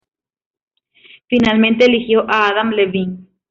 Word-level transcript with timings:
Finalmente, 1.27 1.85
eligió 1.85 2.25
a 2.27 2.47
Adam 2.47 2.71
Levine. 2.71 3.27